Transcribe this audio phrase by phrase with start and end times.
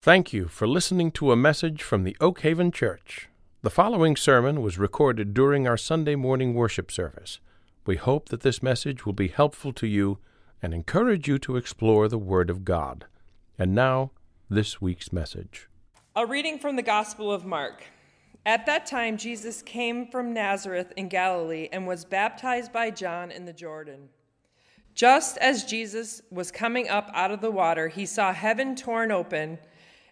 [0.00, 3.28] Thank you for listening to a message from the Oak Haven Church.
[3.62, 7.40] The following sermon was recorded during our Sunday morning worship service.
[7.84, 10.18] We hope that this message will be helpful to you
[10.62, 13.06] and encourage you to explore the Word of God.
[13.58, 14.12] And now,
[14.48, 15.68] this week's message.
[16.14, 17.82] A reading from the Gospel of Mark.
[18.46, 23.46] At that time, Jesus came from Nazareth in Galilee and was baptized by John in
[23.46, 24.10] the Jordan.
[24.94, 29.58] Just as Jesus was coming up out of the water, he saw heaven torn open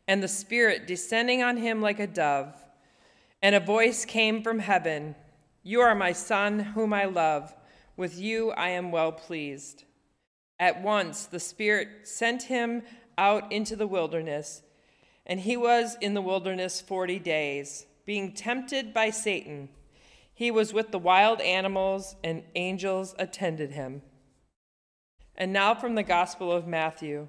[0.08, 2.54] and the Spirit descending on him like a dove.
[3.42, 5.14] And a voice came from heaven
[5.62, 7.54] You are my Son, whom I love.
[7.96, 9.84] With you I am well pleased.
[10.58, 12.82] At once the Spirit sent him
[13.18, 14.62] out into the wilderness,
[15.24, 19.68] and he was in the wilderness forty days, being tempted by Satan.
[20.32, 24.02] He was with the wild animals, and angels attended him.
[25.34, 27.28] And now from the Gospel of Matthew.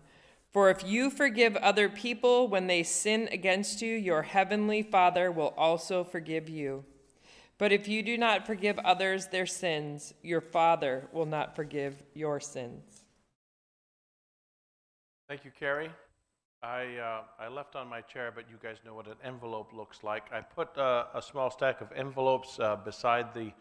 [0.51, 5.53] For if you forgive other people when they sin against you, your heavenly Father will
[5.57, 6.83] also forgive you.
[7.57, 12.39] But if you do not forgive others their sins, your Father will not forgive your
[12.39, 13.03] sins.
[15.29, 15.91] Thank you, Carrie.
[16.63, 20.03] I, uh, I left on my chair, but you guys know what an envelope looks
[20.03, 20.23] like.
[20.33, 23.51] I put uh, a small stack of envelopes uh, beside the,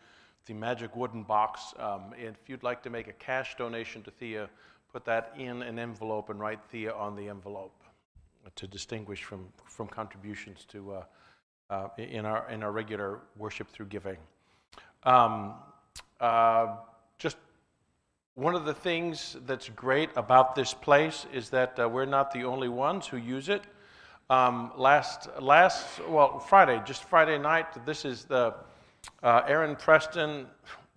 [0.47, 1.73] the magic wooden box.
[1.79, 4.51] Um, if you'd like to make a cash donation to Thea,
[4.93, 7.83] put that in an envelope and write Thea on the envelope
[8.57, 11.05] to distinguish from, from contributions to, uh,
[11.71, 14.17] uh, in, our, in our regular worship through giving.
[15.05, 15.55] Um,
[16.21, 16.77] uh,
[17.19, 17.37] just
[18.35, 22.45] one of the things that's great about this place is that uh, we're not the
[22.45, 23.63] only ones who use it.
[24.29, 28.55] Um, last, last, well, Friday, just Friday night, this is the
[29.23, 30.47] uh, Aaron Preston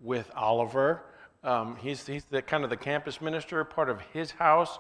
[0.02, 1.04] with Oliver.
[1.44, 4.80] Um, he's he's the, kind of the campus minister, part of his house.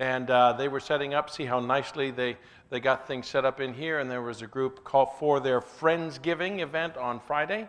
[0.00, 2.36] And uh, they were setting up, see how nicely they,
[2.70, 3.98] they got things set up in here.
[3.98, 7.66] And there was a group called for their Friendsgiving event on Friday.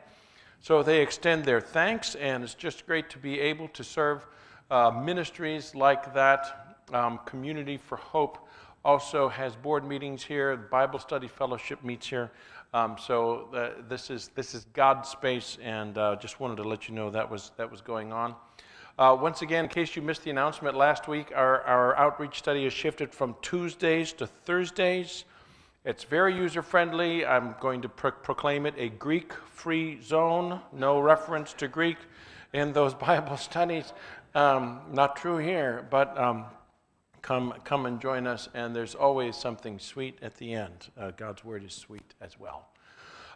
[0.61, 4.25] So they extend their thanks, and it's just great to be able to serve
[4.69, 6.77] uh, ministries like that.
[6.93, 8.47] Um, Community for Hope
[8.83, 12.29] also has board meetings here, Bible Study Fellowship meets here.
[12.73, 16.87] Um, so uh, this is this is God's space, and uh, just wanted to let
[16.87, 18.35] you know that was that was going on.
[18.99, 22.65] Uh, once again, in case you missed the announcement last week, our, our outreach study
[22.65, 25.23] has shifted from Tuesdays to Thursdays.
[25.85, 27.25] It's very user friendly.
[27.25, 30.59] I'm going to pro- proclaim it a Greek free zone.
[30.73, 31.95] No reference to Greek
[32.51, 33.93] in those Bible studies.
[34.35, 36.43] Um, not true here, but um,
[37.21, 38.49] come, come and join us.
[38.53, 40.89] And there's always something sweet at the end.
[40.97, 42.67] Uh, God's word is sweet as well.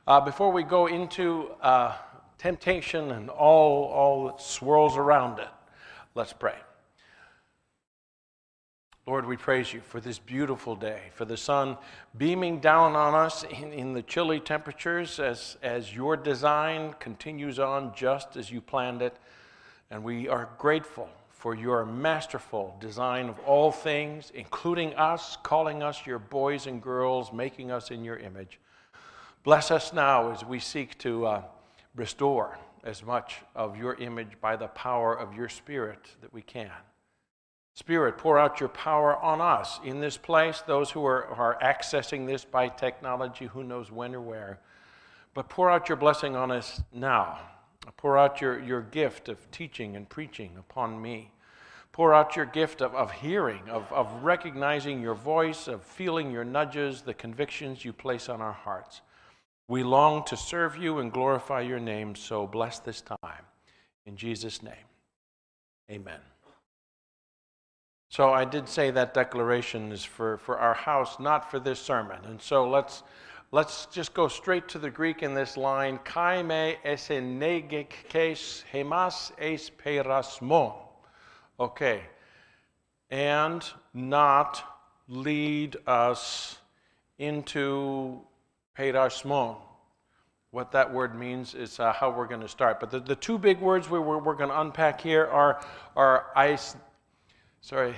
[0.07, 1.95] Uh, before we go into uh,
[2.37, 5.47] temptation and all, all that swirls around it,
[6.15, 6.55] let's pray.
[9.05, 11.77] Lord, we praise you for this beautiful day, for the sun
[12.17, 17.93] beaming down on us in, in the chilly temperatures as, as your design continues on
[17.93, 19.17] just as you planned it.
[19.91, 21.09] And we are grateful
[21.43, 27.33] for your masterful design of all things, including us, calling us your boys and girls,
[27.33, 28.61] making us in your image.
[29.43, 31.41] Bless us now as we seek to uh,
[31.95, 36.71] restore as much of your image by the power of your Spirit that we can.
[37.73, 42.25] Spirit, pour out your power on us in this place, those who are, are accessing
[42.25, 44.61] this by technology, who knows when or where.
[45.33, 47.37] But pour out your blessing on us now.
[47.91, 51.31] Pour out your, your gift of teaching and preaching upon me.
[51.91, 56.43] Pour out your gift of, of hearing, of, of recognizing your voice, of feeling your
[56.43, 59.01] nudges, the convictions you place on our hearts.
[59.67, 63.45] We long to serve you and glorify your name, so bless this time.
[64.05, 64.73] In Jesus' name,
[65.89, 66.19] amen.
[68.09, 72.19] So I did say that declaration is for, for our house, not for this sermon.
[72.25, 73.01] And so let's,
[73.53, 75.99] let's just go straight to the Greek in this line.
[76.03, 80.75] Kai me esenegekes hemas es peirasmon.
[81.59, 82.01] Okay.
[83.11, 83.63] And
[83.93, 84.63] not
[85.07, 86.57] lead us
[87.19, 88.19] into
[88.75, 89.55] perashmon.
[90.49, 92.79] What that word means is uh, how we're going to start.
[92.79, 95.63] But the, the two big words we, we're, we're going to unpack here are,
[95.95, 96.75] are ice,
[97.61, 97.93] sorry,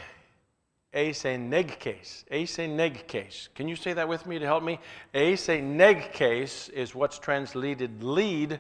[0.96, 2.24] asenegkes.
[2.32, 3.50] Asenegkes.
[3.54, 4.80] Can you say that with me to help me?
[5.14, 8.60] Asenegkes is what's translated lead,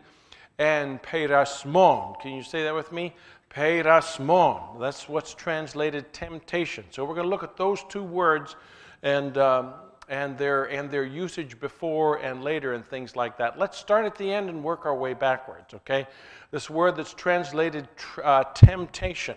[0.57, 2.19] and peirasmon.
[2.21, 3.13] Can you say that with me?
[3.49, 4.79] Peirasmon.
[4.79, 6.85] That's what's translated temptation.
[6.91, 8.55] So we're going to look at those two words
[9.03, 9.73] and, um,
[10.09, 13.57] and, their, and their usage before and later and things like that.
[13.59, 16.07] Let's start at the end and work our way backwards, okay?
[16.51, 17.87] This word that's translated
[18.23, 19.35] uh, temptation,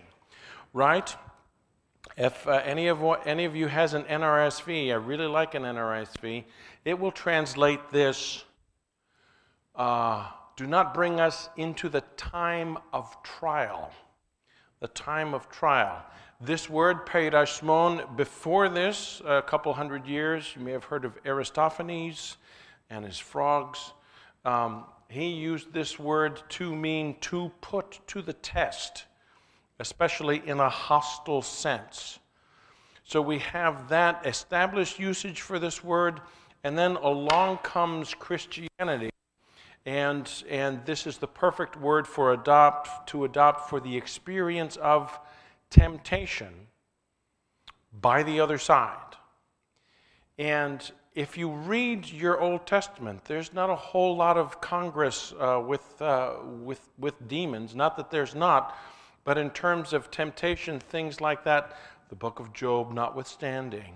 [0.73, 1.15] right?
[2.21, 5.63] If uh, any, of what, any of you has an NRSV, I really like an
[5.63, 6.43] NRSV,
[6.83, 8.43] it will translate this
[9.73, 10.27] uh,
[10.57, 13.93] do not bring us into the time of trial.
[14.81, 16.03] The time of trial.
[16.41, 22.35] This word, peirasmon, before this, a couple hundred years, you may have heard of Aristophanes
[22.89, 23.93] and his frogs.
[24.43, 29.05] Um, he used this word to mean to put to the test
[29.79, 32.19] especially in a hostile sense.
[33.03, 36.21] So we have that established usage for this word,
[36.63, 39.09] and then along comes Christianity.
[39.85, 45.17] And, and this is the perfect word for adopt, to adopt for the experience of
[45.69, 46.53] temptation
[47.99, 49.15] by the other side.
[50.37, 55.61] And if you read your Old Testament, there's not a whole lot of congress uh,
[55.65, 57.75] with, uh, with, with demons.
[57.75, 58.77] Not that there's not,
[59.29, 61.77] but in terms of temptation, things like that,
[62.09, 63.93] the book of Job notwithstanding,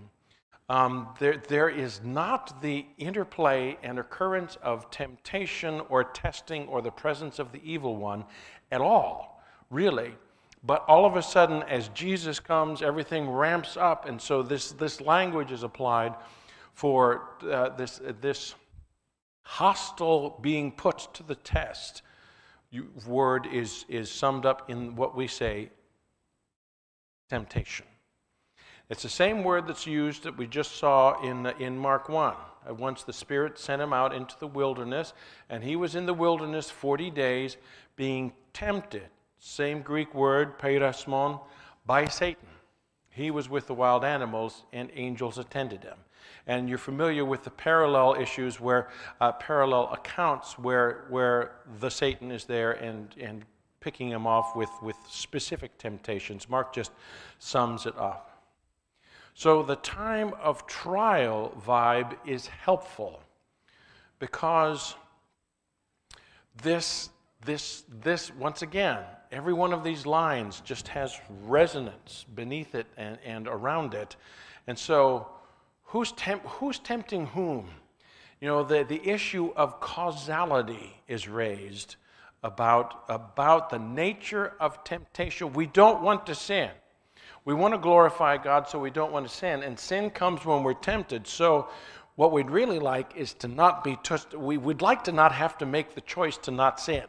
[0.69, 6.91] um, there, there is not the interplay and occurrence of temptation or testing or the
[6.91, 8.25] presence of the evil one
[8.71, 9.41] at all,
[9.71, 10.13] really.
[10.63, 14.07] But all of a sudden, as Jesus comes, everything ramps up.
[14.07, 16.13] And so this, this language is applied
[16.75, 18.53] for uh, this, this
[19.41, 22.03] hostile being put to the test
[23.05, 25.69] word is, is summed up in what we say
[27.29, 27.85] temptation.
[28.89, 32.35] It's the same word that's used that we just saw in, in Mark 1.
[32.69, 35.13] Uh, once the Spirit sent him out into the wilderness,
[35.49, 37.57] and he was in the wilderness 40 days
[37.95, 39.09] being tempted.
[39.39, 41.41] Same Greek word, peirasmon,
[41.85, 42.47] by Satan.
[43.09, 45.97] He was with the wild animals, and angels attended him.
[46.47, 48.89] And you're familiar with the parallel issues where
[49.21, 53.45] uh, parallel accounts where, where the Satan is there and, and
[53.79, 56.49] picking him off with, with specific temptations.
[56.49, 56.91] Mark just
[57.39, 58.29] sums it up.
[59.33, 63.19] So the time of trial vibe is helpful
[64.19, 64.95] because
[66.61, 67.09] this,
[67.43, 68.99] this, this, once again,
[69.31, 74.15] every one of these lines just has resonance beneath it and, and around it.
[74.67, 75.27] And so
[75.93, 77.69] Who's, temp- who's tempting whom?
[78.41, 81.97] You know, the, the issue of causality is raised
[82.41, 85.53] about, about the nature of temptation.
[85.53, 86.71] We don't want to sin.
[87.45, 89.61] We want to glorify God, so we don't want to sin.
[89.61, 91.27] And sin comes when we're tempted.
[91.27, 91.69] So,
[92.15, 95.59] what we'd really like is to not be, t- we would like to not have
[95.59, 97.05] to make the choice to not sin.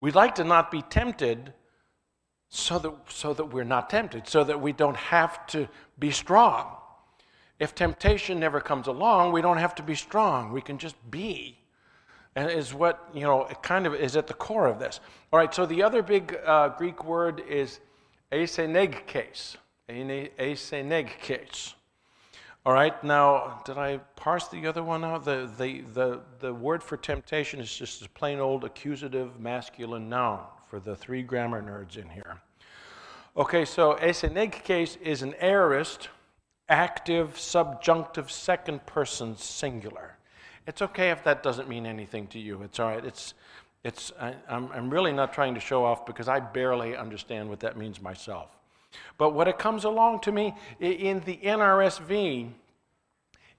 [0.00, 1.52] We'd like to not be tempted
[2.50, 5.68] so that, so that we're not tempted, so that we don't have to
[5.98, 6.76] be strong.
[7.58, 10.52] If temptation never comes along, we don't have to be strong.
[10.52, 11.58] We can just be.
[12.34, 15.00] And is what, you know, it kind of is at the core of this.
[15.32, 17.80] All right, so the other big uh, Greek word is
[18.30, 19.56] asenegkes.
[19.88, 21.72] Asenegkes.
[22.66, 25.24] All right, now, did I parse the other one out?
[25.24, 30.40] The, the, the, the word for temptation is just a plain old accusative masculine noun
[30.68, 32.38] for the three grammar nerds in here.
[33.36, 36.08] Okay, so asenegkes is an aorist
[36.68, 40.16] active, subjunctive, second person singular.
[40.66, 42.62] It's okay if that doesn't mean anything to you.
[42.62, 43.04] It's all right.
[43.04, 43.34] It's,
[43.84, 47.60] it's, I, I'm, I'm really not trying to show off because I barely understand what
[47.60, 48.50] that means myself.
[49.18, 52.50] But what it comes along to me in the NRSV,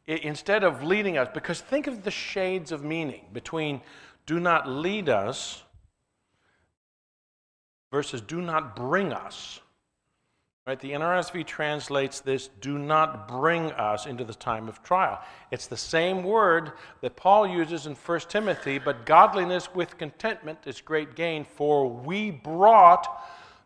[0.07, 3.81] instead of leading us, because think of the shades of meaning between
[4.25, 5.63] do not lead us
[7.91, 9.61] versus do not bring us.
[10.67, 10.77] Right?
[10.77, 15.17] The NRSV translates this, do not bring us into the time of trial.
[15.49, 20.81] It's the same word that Paul uses in 1 Timothy, but godliness with contentment is
[20.81, 23.07] great gain, for we brought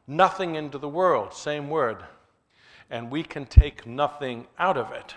[0.05, 1.33] nothing into the world.
[1.33, 2.03] Same word.
[2.91, 5.15] And we can take nothing out of it.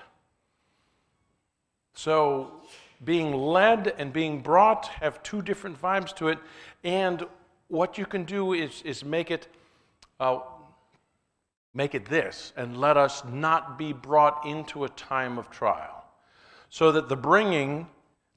[1.93, 2.63] So,
[3.05, 6.39] being led and being brought have two different vibes to it.
[6.83, 7.27] And
[7.69, 9.49] what you can do is, is make it.
[10.19, 10.39] Uh,
[11.75, 16.05] Make it this, and let us not be brought into a time of trial.
[16.69, 17.89] So that the bringing,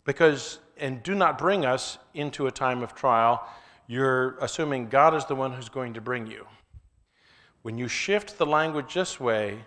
[0.06, 3.48] because, and do not bring us into a time of trial,
[3.86, 6.48] you're assuming God is the one who's going to bring you.
[7.62, 9.60] When you shift the language this way,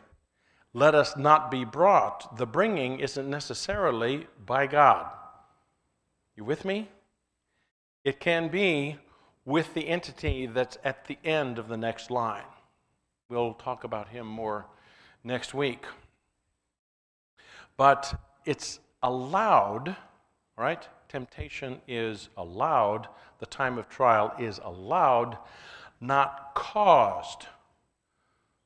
[0.73, 5.07] let us not be brought, the bringing isn't necessarily by God.
[6.37, 6.89] You with me?
[8.05, 8.99] It can be
[9.45, 12.45] with the entity that's at the end of the next line.
[13.31, 14.67] We'll talk about him more
[15.23, 15.85] next week.
[17.77, 19.95] But it's allowed,
[20.59, 20.87] right?
[21.09, 23.07] Temptation is allowed,
[23.39, 25.39] the time of trial is allowed,
[26.01, 27.47] not caused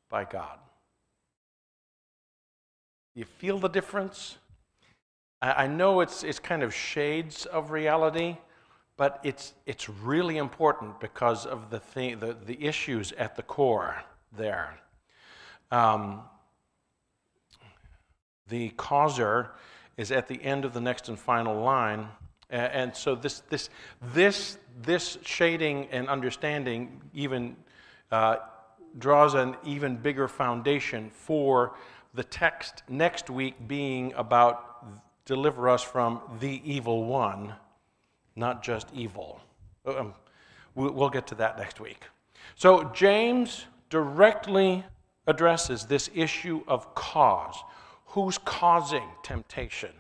[0.08, 0.58] by God.
[3.14, 4.38] You feel the difference?
[5.42, 8.38] I know it's, it's kind of shades of reality,
[8.96, 14.02] but it's, it's really important because of the, thing, the, the issues at the core
[14.36, 14.78] there.
[15.70, 16.22] Um,
[18.48, 19.52] the causer
[19.96, 22.08] is at the end of the next and final line.
[22.50, 23.70] And so this, this,
[24.12, 27.56] this, this shading and understanding even
[28.12, 28.36] uh,
[28.98, 31.74] draws an even bigger foundation for
[32.12, 34.86] the text next week being about
[35.24, 37.54] deliver us from the evil one,
[38.36, 39.40] not just evil.
[39.86, 40.14] Um,
[40.74, 42.04] we'll get to that next week.
[42.56, 44.84] So, James directly
[45.28, 47.54] addresses this issue of cause.
[48.06, 49.92] Who's causing temptation?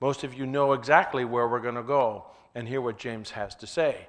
[0.00, 2.24] Most of you know exactly where we're going to go
[2.54, 4.08] and hear what James has to say.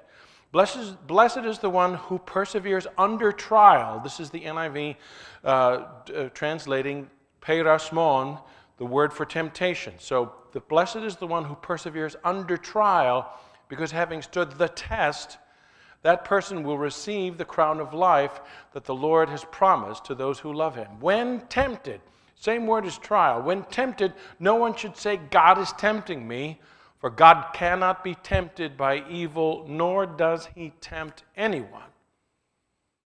[0.52, 4.00] Blessed, blessed is the one who perseveres under trial.
[4.02, 4.96] This is the NIV
[5.44, 7.10] uh, uh, translating
[7.42, 8.40] peirasmon,
[8.78, 9.92] the word for temptation.
[9.98, 13.30] So, the blessed is the one who perseveres under trial,
[13.68, 15.36] because having stood the test,
[16.06, 18.40] that person will receive the crown of life
[18.72, 21.00] that the Lord has promised to those who love him.
[21.00, 22.00] When tempted,
[22.36, 26.60] same word as trial, when tempted, no one should say, God is tempting me,
[27.00, 31.90] for God cannot be tempted by evil, nor does he tempt anyone.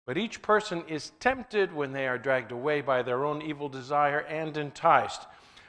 [0.06, 4.20] But each person is tempted when they are dragged away by their own evil desire
[4.20, 5.26] and enticed.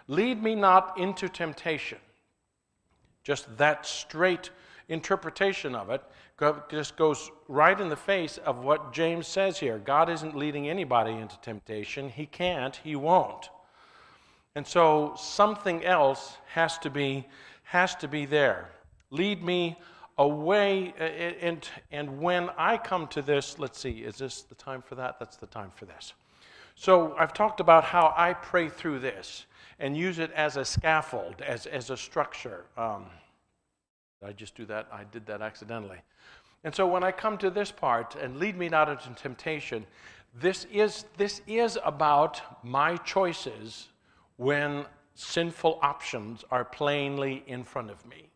[0.07, 1.97] Lead me not into temptation.
[3.23, 4.51] Just that straight
[4.87, 6.03] interpretation of it
[6.69, 9.79] just goes right in the face of what James says here.
[9.79, 12.09] God isn't leading anybody into temptation.
[12.09, 13.49] He can't, he won't.
[14.55, 17.27] And so something else has to be
[17.63, 18.69] has to be there.
[19.11, 19.77] Lead me
[20.17, 20.93] away.
[21.41, 25.19] And, and when I come to this, let's see, is this the time for that?
[25.19, 26.13] That's the time for this.
[26.75, 29.45] So I've talked about how I pray through this
[29.79, 32.65] and use it as a scaffold, as, as a structure.
[32.77, 33.07] Um,
[34.25, 34.87] I just do that?
[34.91, 35.99] I did that accidentally.
[36.63, 39.85] And so when I come to this part, and lead me not into temptation,
[40.39, 43.89] this is, this is about my choices
[44.37, 48.29] when sinful options are plainly in front of me.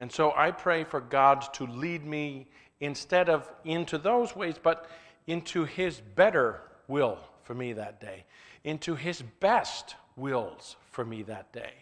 [0.00, 2.48] And so I pray for God to lead me
[2.80, 4.88] instead of into those ways, but
[5.26, 8.24] into His better will for me that day,
[8.64, 11.72] into His best wills for me that day.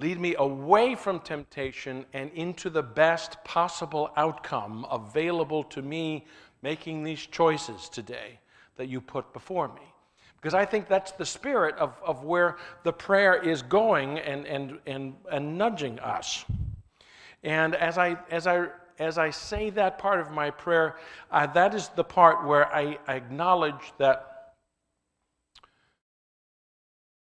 [0.00, 6.24] Lead me away from temptation and into the best possible outcome available to me
[6.62, 8.38] making these choices today
[8.76, 9.82] that you put before me.
[10.36, 14.78] Because I think that's the spirit of, of where the prayer is going and, and,
[14.86, 16.46] and, and nudging us.
[17.42, 20.96] And as I, as I, as I say that part of my prayer,
[21.30, 24.26] uh, that is the part where I, I acknowledge that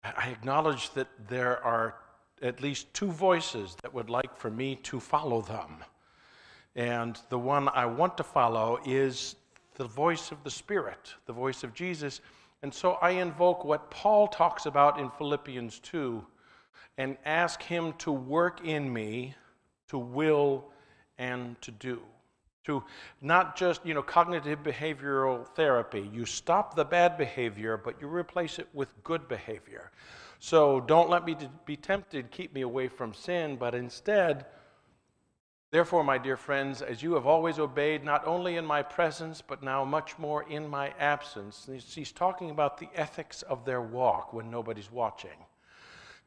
[0.04, 1.96] I acknowledge that there are
[2.44, 5.78] at least two voices that would like for me to follow them.
[6.76, 9.36] And the one I want to follow is
[9.76, 12.22] the voice of the Spirit, the voice of Jesus.
[12.62, 16.24] And so I invoke what Paul talks about in Philippians 2
[16.98, 19.36] and ask him to work in me
[19.88, 20.66] to will
[21.18, 22.02] and to do
[22.64, 22.84] to
[23.22, 28.58] not just you know cognitive behavioral therapy you stop the bad behavior but you replace
[28.58, 29.92] it with good behavior
[30.44, 34.46] so don't let me be tempted keep me away from sin but instead
[35.72, 39.64] therefore my dear friends as you have always obeyed not only in my presence but
[39.64, 44.52] now much more in my absence he's talking about the ethics of their walk when
[44.52, 45.46] nobody's watching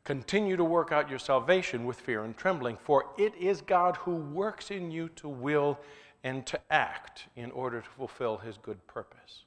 [0.07, 4.15] Continue to work out your salvation with fear and trembling, for it is God who
[4.15, 5.81] works in you to will
[6.23, 9.47] and to act in order to fulfill his good purpose.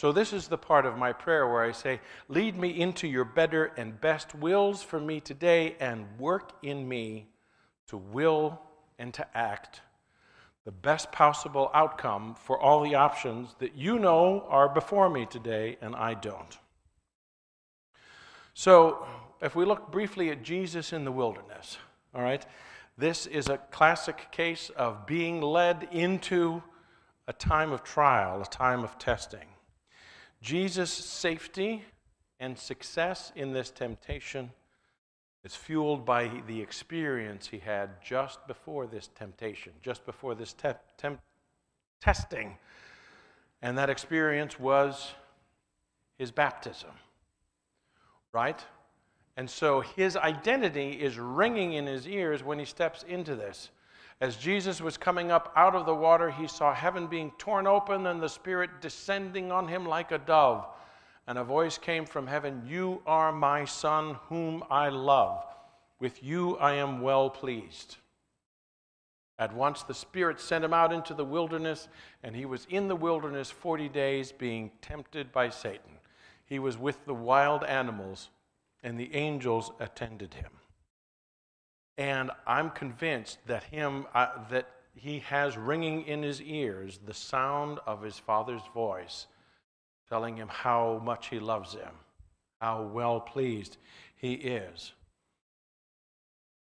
[0.00, 3.26] So, this is the part of my prayer where I say, Lead me into your
[3.26, 7.26] better and best wills for me today, and work in me
[7.88, 8.62] to will
[8.98, 9.82] and to act
[10.64, 15.76] the best possible outcome for all the options that you know are before me today,
[15.82, 16.56] and I don't.
[18.54, 19.06] So,
[19.42, 21.76] if we look briefly at Jesus in the wilderness,
[22.14, 22.46] all right,
[22.96, 26.62] this is a classic case of being led into
[27.28, 29.44] a time of trial, a time of testing.
[30.42, 31.84] Jesus' safety
[32.38, 34.50] and success in this temptation
[35.44, 40.70] is fueled by the experience he had just before this temptation, just before this te-
[40.96, 41.20] temp-
[42.00, 42.56] testing.
[43.62, 45.12] And that experience was
[46.18, 46.90] his baptism,
[48.32, 48.62] right?
[49.36, 53.70] And so his identity is ringing in his ears when he steps into this.
[54.20, 58.06] As Jesus was coming up out of the water, he saw heaven being torn open
[58.06, 60.66] and the Spirit descending on him like a dove.
[61.26, 65.44] And a voice came from heaven You are my Son, whom I love.
[66.00, 67.96] With you I am well pleased.
[69.38, 71.88] At once the Spirit sent him out into the wilderness,
[72.22, 75.92] and he was in the wilderness 40 days, being tempted by Satan.
[76.44, 78.28] He was with the wild animals,
[78.82, 80.50] and the angels attended him.
[82.00, 87.78] And I'm convinced that him uh, that he has ringing in his ears the sound
[87.86, 89.26] of his father's voice
[90.08, 91.92] telling him how much he loves him,
[92.58, 93.76] how well pleased
[94.16, 94.92] he is.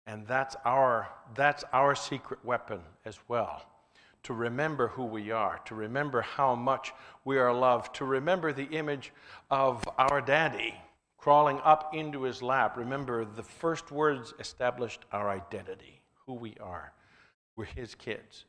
[0.08, 3.66] And that's our, that's our secret weapon as well.
[4.24, 6.92] To remember who we are, to remember how much
[7.24, 9.14] we are loved, to remember the image
[9.50, 10.76] of our daddy
[11.24, 16.92] crawling up into his lap, remember the first words established our identity, who we are.
[17.56, 18.44] We're his kids.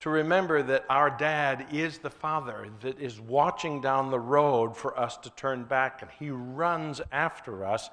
[0.00, 4.98] To remember that our dad is the father that is watching down the road for
[4.98, 7.90] us to turn back, and he runs after us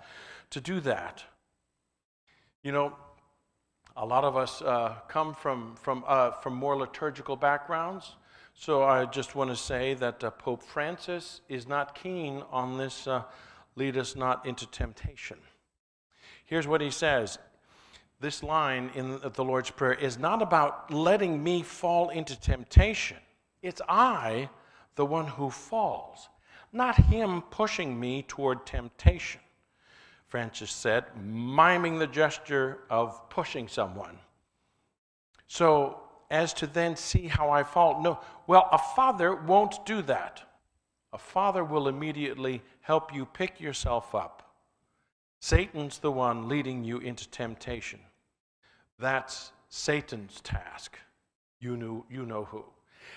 [0.51, 1.25] to do that.
[2.63, 2.95] You know,
[3.97, 8.15] a lot of us uh, come from, from, uh, from more liturgical backgrounds.
[8.53, 13.05] So I just want to say that uh, Pope Francis is not keen on this
[13.05, 13.23] uh,
[13.77, 15.37] lead us not into temptation.
[16.45, 17.39] Here's what he says
[18.19, 23.17] this line in the Lord's Prayer is not about letting me fall into temptation.
[23.61, 24.49] It's I,
[24.95, 26.27] the one who falls,
[26.73, 29.41] not him pushing me toward temptation.
[30.27, 34.17] Francis said, miming the gesture of pushing someone.
[35.47, 40.41] So, as to then see how I fall, no, well, a father won't do that.
[41.13, 44.43] A father will immediately help you pick yourself up.
[45.39, 47.99] Satan's the one leading you into temptation.
[48.99, 50.97] That's Satan's task.
[51.59, 52.65] You know, you know who.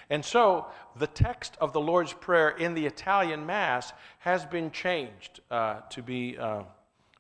[0.09, 5.41] And so the text of the Lord's Prayer in the Italian Mass has been changed
[5.51, 6.39] uh, to be.
[6.39, 6.63] Uh,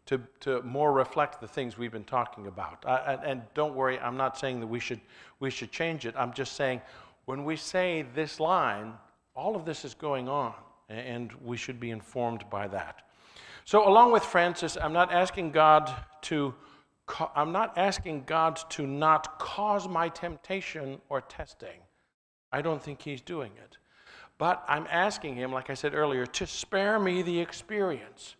[0.06, 2.84] to, to more reflect the things we've been talking about.
[2.84, 5.00] Uh, and, and don't worry, I'm not saying that we should,
[5.38, 6.16] we should change it.
[6.18, 6.80] I'm just saying
[7.26, 8.94] when we say this line,
[9.40, 10.52] all of this is going on
[10.90, 13.02] and we should be informed by that.
[13.64, 15.90] So, along with Francis, I'm not asking God
[16.22, 16.54] to
[17.34, 21.80] I'm not asking God to not cause my temptation or testing.
[22.52, 23.78] I don't think he's doing it.
[24.38, 28.36] But I'm asking him, like I said earlier, to spare me the experience.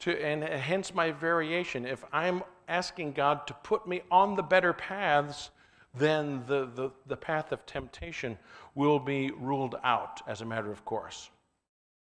[0.00, 1.86] To, and hence my variation.
[1.86, 5.50] If I'm asking God to put me on the better paths,
[5.98, 8.38] then the, the, the path of temptation
[8.74, 11.30] will be ruled out as a matter of course.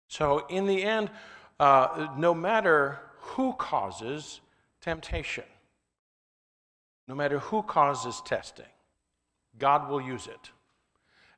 [0.08, 1.10] So, in the end,
[1.58, 4.40] uh, no matter who causes
[4.80, 5.44] temptation,
[7.08, 8.66] no matter who causes testing,
[9.58, 10.50] God will use it.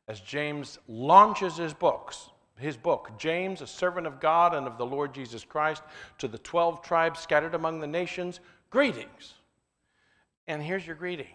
[0.07, 2.28] As James launches his books,
[2.59, 5.83] his book, James, a servant of God and of the Lord Jesus Christ,
[6.18, 9.35] to the 12 tribes scattered among the nations, greetings.
[10.46, 11.35] And here's your greeting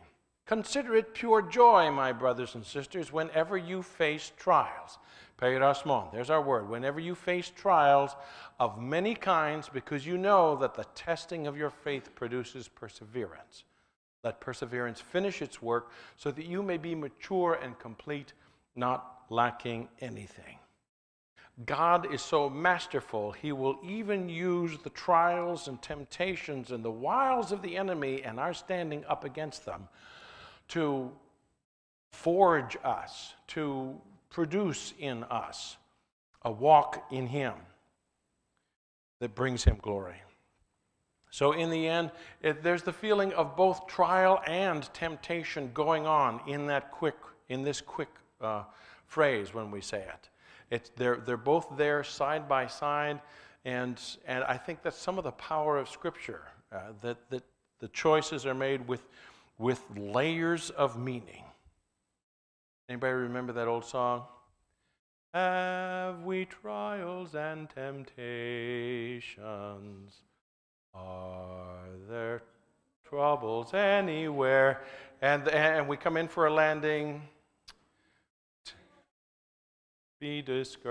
[0.50, 4.98] Consider it pure joy, my brothers and sisters, whenever you face trials
[5.40, 6.68] there's our word.
[6.68, 8.16] Whenever you face trials
[8.60, 13.64] of many kinds, because you know that the testing of your faith produces perseverance.
[14.24, 18.34] Let perseverance finish its work so that you may be mature and complete,
[18.76, 20.58] not lacking anything.
[21.68, 27.52] God is so masterful, He will even use the trials and temptations and the wiles
[27.52, 29.88] of the enemy and our standing up against them
[30.70, 31.12] to
[32.12, 33.96] forge us, to
[34.30, 35.78] produce in us
[36.44, 37.54] a walk in Him
[39.20, 40.16] that brings Him glory.
[41.32, 46.42] So, in the end, it, there's the feeling of both trial and temptation going on
[46.48, 47.18] in that quick,
[47.50, 48.10] in this quick
[48.42, 48.64] uh,
[49.06, 50.30] phrase when we say it.
[50.72, 53.20] It's, they're, they're both there side by side,
[53.64, 57.44] and, and I think that's some of the power of Scripture, uh, that, that
[57.80, 59.02] the choices are made with,
[59.60, 61.44] with layers of meaning.
[62.88, 64.24] Anybody remember that old song?
[65.34, 69.28] Have we trials and temptations?
[70.96, 72.42] Are there
[73.08, 74.82] troubles anywhere?
[75.22, 77.22] And, and we come in for a landing.
[80.20, 80.82] be discouraged.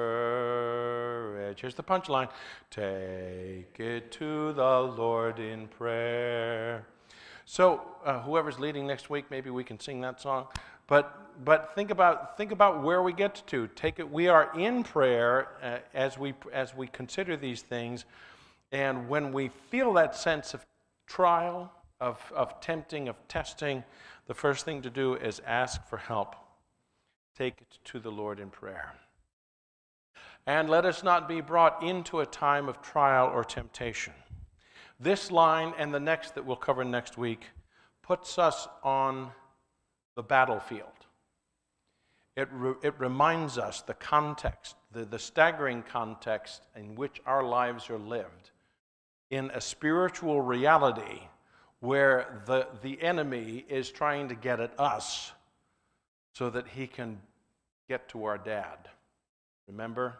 [1.60, 2.30] Here's the punchline
[2.70, 6.86] Take it to the Lord in prayer.
[7.50, 10.48] So, uh, whoever's leading next week, maybe we can sing that song.
[10.86, 13.68] But, but think, about, think about where we get to.
[13.68, 14.12] Take it.
[14.12, 18.04] We are in prayer uh, as, we, as we consider these things.
[18.70, 20.66] And when we feel that sense of
[21.06, 23.82] trial, of, of tempting, of testing,
[24.26, 26.36] the first thing to do is ask for help.
[27.34, 28.92] Take it to the Lord in prayer.
[30.46, 34.12] And let us not be brought into a time of trial or temptation.
[35.00, 37.46] This line and the next that we'll cover next week
[38.02, 39.30] puts us on
[40.16, 40.88] the battlefield.
[42.36, 47.90] It, re- it reminds us the context, the, the staggering context in which our lives
[47.90, 48.50] are lived
[49.30, 51.20] in a spiritual reality
[51.80, 55.32] where the, the enemy is trying to get at us
[56.34, 57.20] so that he can
[57.88, 58.88] get to our dad.
[59.68, 60.16] Remember?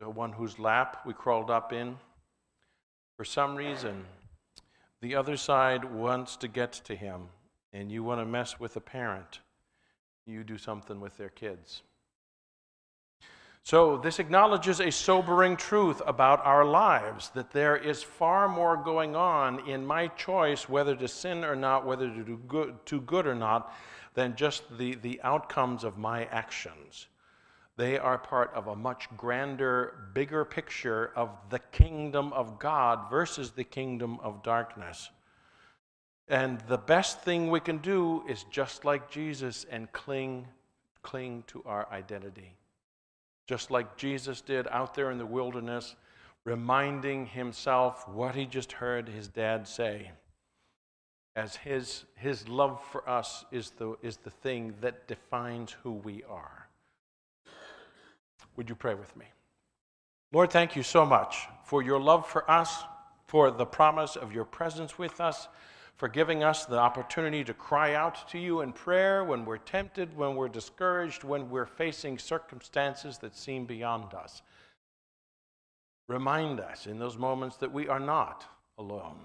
[0.00, 1.96] The one whose lap we crawled up in?
[3.16, 4.04] For some reason,
[5.00, 7.28] the other side wants to get to him,
[7.72, 9.40] and you want to mess with a parent.
[10.26, 11.82] You do something with their kids.
[13.62, 19.16] So, this acknowledges a sobering truth about our lives that there is far more going
[19.16, 23.26] on in my choice whether to sin or not, whether to do good, to good
[23.26, 23.74] or not,
[24.14, 27.08] than just the, the outcomes of my actions.
[27.76, 33.50] They are part of a much grander, bigger picture of the kingdom of God versus
[33.50, 35.10] the kingdom of darkness.
[36.28, 40.46] And the best thing we can do is just like Jesus and cling,
[41.02, 42.56] cling to our identity
[43.46, 45.94] just like Jesus did out there in the wilderness,
[46.44, 50.10] reminding himself what he just heard his dad say.
[51.34, 56.22] As his, his love for us is the, is the thing that defines who we
[56.28, 56.65] are.
[58.56, 59.26] Would you pray with me?
[60.32, 62.82] Lord, thank you so much for your love for us,
[63.26, 65.48] for the promise of your presence with us
[65.96, 70.14] for giving us the opportunity to cry out to you in prayer when we're tempted,
[70.16, 74.42] when we're discouraged, when we're facing circumstances that seem beyond us.
[76.08, 78.44] Remind us in those moments that we are not
[78.78, 79.20] alone,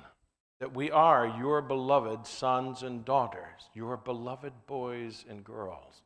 [0.62, 6.02] that we are your beloved sons and daughters, your beloved boys and girls.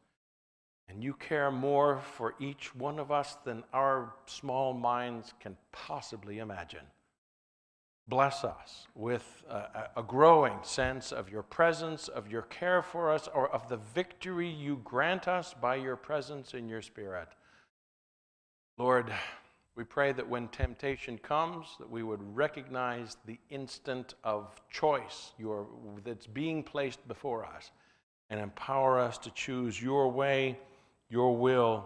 [0.87, 6.39] And you care more for each one of us than our small minds can possibly
[6.39, 6.85] imagine
[8.07, 13.27] bless us with a, a, growing sense of your presence, of your care for us,
[13.33, 17.29] or of the victory you grant us by your presence in your spirit.
[18.77, 19.11] Lord,
[19.75, 25.67] we pray that when temptation comes, that we would recognize the instant of choice your,
[26.03, 27.71] that's being placed before us
[28.29, 30.57] and empower us to choose your way,
[31.09, 31.85] your will,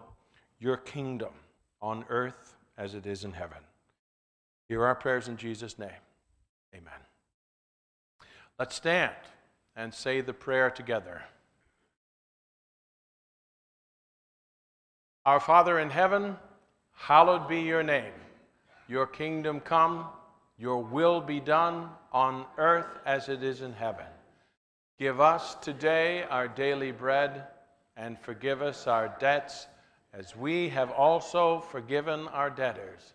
[0.59, 1.33] your kingdom
[1.81, 3.57] on earth as it is in heaven.
[4.67, 5.89] Hear our prayers in Jesus' name.
[6.73, 6.93] Amen.
[8.57, 9.13] Let's stand
[9.75, 11.23] and say the prayer together.
[15.25, 16.37] Our Father in heaven,
[16.93, 18.13] hallowed be your name.
[18.87, 20.05] Your kingdom come,
[20.57, 24.05] your will be done on earth as it is in heaven.
[24.97, 27.47] Give us today our daily bread
[27.99, 29.67] and forgive us our debts
[30.13, 33.13] as we have also forgiven our debtors.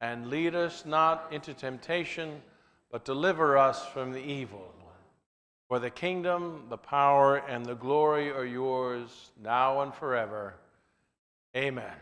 [0.00, 2.40] And lead us not into temptation
[2.94, 4.72] but deliver us from the evil.
[5.66, 10.54] For the kingdom, the power, and the glory are yours, now and forever.
[11.56, 11.96] Amen.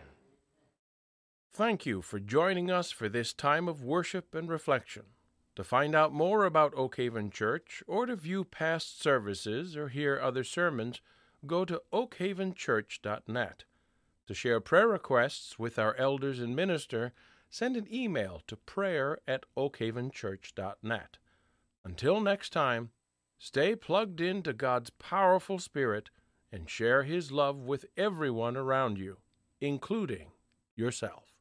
[1.54, 5.04] Thank you for joining us for this time of worship and reflection.
[5.56, 10.20] To find out more about Oak Haven Church, or to view past services or hear
[10.20, 11.00] other sermons,
[11.46, 13.64] go to oakhavenchurch.net.
[14.26, 17.12] To share prayer requests with our elders and minister,
[17.50, 21.18] send an email to prayer at oakhavenchurch.net.
[21.84, 22.90] Until next time,
[23.38, 26.10] stay plugged into God's powerful Spirit
[26.52, 29.18] and share His love with everyone around you,
[29.60, 30.32] including
[30.76, 31.31] yourself.